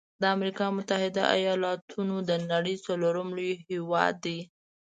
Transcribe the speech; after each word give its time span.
د 0.21 0.23
امريکا 0.35 0.65
متحده 0.77 1.23
ایلاتونو 1.35 2.15
د 2.29 2.31
نړۍ 2.51 2.75
څلورم 2.85 3.27
لوی 3.37 3.51
هیواد 3.67 4.13
دی. 4.25 4.39